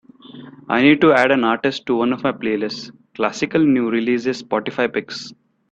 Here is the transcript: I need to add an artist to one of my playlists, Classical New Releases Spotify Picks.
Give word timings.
I 0.67 0.81
need 0.81 0.99
to 1.01 1.13
add 1.13 1.29
an 1.29 1.43
artist 1.43 1.85
to 1.85 1.95
one 1.97 2.11
of 2.11 2.23
my 2.23 2.31
playlists, 2.31 2.89
Classical 3.13 3.63
New 3.63 3.87
Releases 3.91 4.41
Spotify 4.41 4.91
Picks. 4.91 5.31